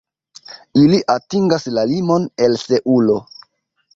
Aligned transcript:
Ili 0.83 1.01
atingas 1.15 1.67
la 1.75 1.83
limon 1.91 2.27
el 2.47 2.57
Seulo. 2.65 3.21